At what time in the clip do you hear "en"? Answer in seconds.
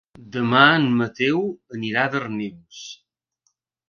0.77-0.85